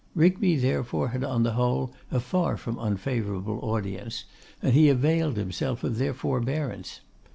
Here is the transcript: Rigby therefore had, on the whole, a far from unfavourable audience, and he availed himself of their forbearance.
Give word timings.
Rigby 0.15 0.55
therefore 0.55 1.09
had, 1.09 1.23
on 1.23 1.43
the 1.43 1.51
whole, 1.51 1.93
a 2.09 2.19
far 2.19 2.57
from 2.57 2.79
unfavourable 2.79 3.59
audience, 3.61 4.23
and 4.59 4.73
he 4.73 4.89
availed 4.89 5.37
himself 5.37 5.83
of 5.83 5.99
their 5.99 6.15
forbearance. 6.15 7.01